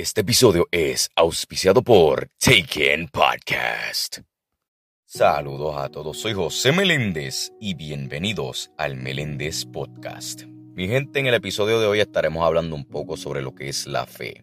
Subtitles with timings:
[0.00, 4.20] Este episodio es auspiciado por Taken Podcast.
[5.04, 10.44] Saludos a todos, soy José Meléndez y bienvenidos al Meléndez Podcast.
[10.46, 13.86] Mi gente, en el episodio de hoy estaremos hablando un poco sobre lo que es
[13.86, 14.42] la fe.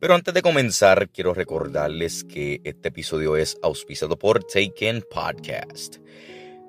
[0.00, 5.98] Pero antes de comenzar, quiero recordarles que este episodio es auspiciado por Taken Podcast.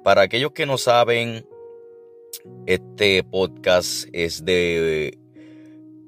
[0.04, 1.48] Para aquellos que no saben,
[2.68, 5.18] este podcast es de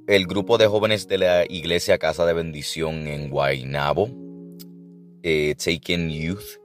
[0.08, 4.10] el grupo de jóvenes de la iglesia Casa de Bendición en Guaynabo,
[5.24, 6.60] eh, Taken Youth,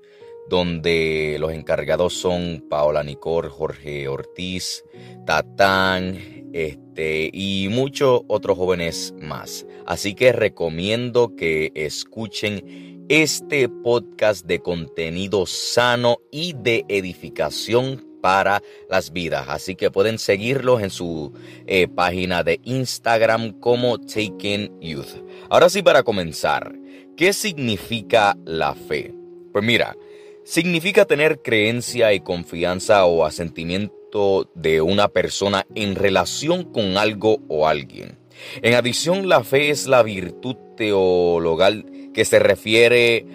[0.50, 4.84] donde los encargados son Paola Nicor, Jorge Ortiz,
[5.24, 9.66] Tatán, este, y muchos otros jóvenes más.
[9.86, 19.12] Así que recomiendo que escuchen este podcast de contenido sano y de edificación para las
[19.12, 19.46] vidas.
[19.48, 21.32] Así que pueden seguirlos en su
[21.66, 25.24] eh, página de Instagram como Taken Youth.
[25.48, 26.72] Ahora sí, para comenzar,
[27.16, 29.14] ¿qué significa la fe?
[29.52, 29.96] Pues mira,
[30.44, 37.66] significa tener creencia y confianza o asentimiento de una persona en relación con algo o
[37.66, 38.18] alguien.
[38.62, 41.84] En adición, la fe es la virtud teologal
[42.14, 43.26] que se refiere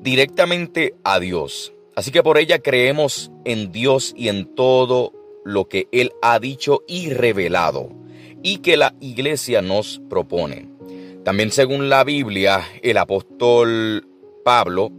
[0.00, 5.88] directamente a Dios Así que por ella creemos en Dios y en todo lo que
[5.92, 7.88] Él ha dicho y revelado
[8.42, 10.68] y que la iglesia nos propone.
[11.24, 14.06] También según la Biblia, el apóstol
[14.44, 14.92] Pablo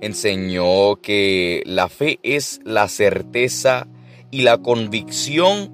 [0.00, 3.86] enseñó que la fe es la certeza
[4.30, 5.70] y la convicción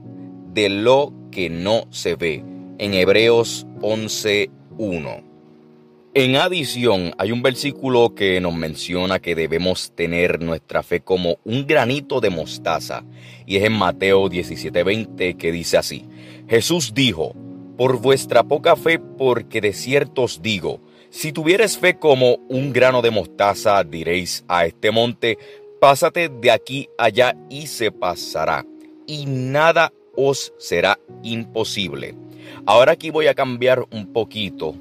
[0.52, 2.45] de lo que no se ve.
[2.78, 5.33] En Hebreos 11.1.
[6.17, 11.67] En adición, hay un versículo que nos menciona que debemos tener nuestra fe como un
[11.67, 13.03] granito de mostaza,
[13.47, 16.05] y es en Mateo 17:20 que dice así,
[16.48, 17.35] Jesús dijo,
[17.77, 20.79] por vuestra poca fe, porque de cierto os digo,
[21.11, 25.37] si tuvieres fe como un grano de mostaza, diréis a este monte,
[25.81, 28.64] pásate de aquí allá y se pasará,
[29.08, 32.14] y nada os será imposible.
[32.67, 34.77] Ahora aquí voy a cambiar un poquito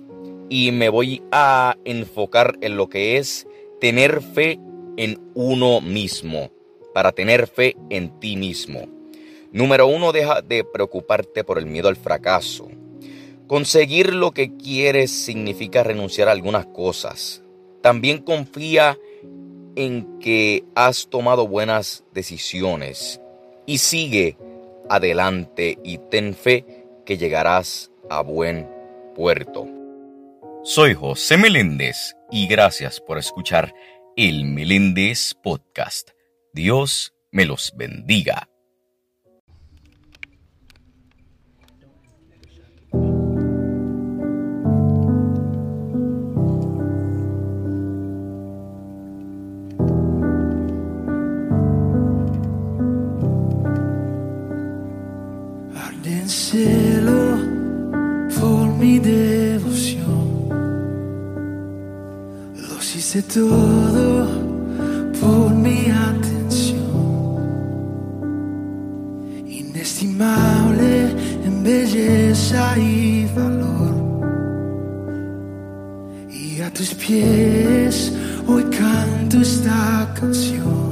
[0.53, 3.47] y me voy a enfocar en lo que es
[3.81, 4.59] tener fe
[4.97, 6.51] en uno mismo,
[6.93, 8.81] para tener fe en ti mismo.
[9.51, 12.67] Número uno, deja de preocuparte por el miedo al fracaso.
[13.47, 17.41] Conseguir lo que quieres significa renunciar a algunas cosas.
[17.81, 18.99] También confía
[19.75, 23.19] en que has tomado buenas decisiones
[23.65, 24.37] y sigue
[24.87, 28.69] adelante y ten fe que llegarás a buen
[29.15, 29.82] puerto.
[30.65, 33.73] Soy José Meléndez y gracias por escuchar
[34.15, 36.11] el Meléndez Podcast.
[36.53, 38.47] Dios me los bendiga.
[63.13, 64.27] Hice todo
[65.21, 66.79] por mi atención,
[69.45, 71.11] inestimable
[71.45, 73.93] en belleza y valor.
[76.27, 78.11] Y a tus pies
[78.47, 80.82] hoy canto esta canción.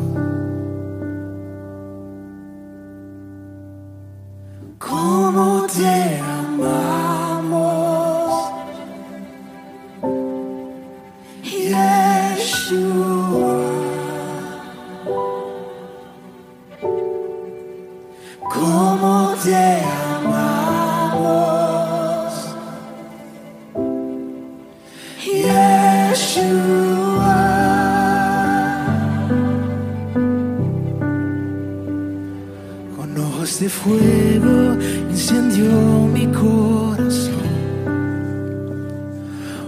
[33.61, 34.75] De fuego
[35.11, 35.71] incendió
[36.11, 37.45] mi corazón.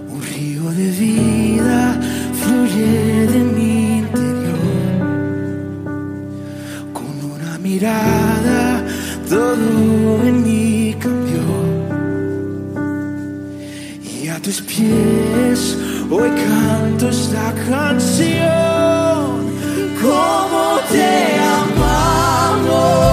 [0.10, 2.00] Un río de vida
[2.42, 4.98] fluye de mi interior.
[6.92, 8.84] Con una mirada
[9.30, 11.46] todo en mí cambió.
[14.12, 15.78] Y a tus pies
[16.10, 19.54] hoy canto esta canción.
[20.02, 21.34] Como te
[22.64, 23.13] como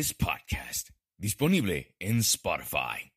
[0.00, 3.10] Meléndez Podcast, disponible en Spotify.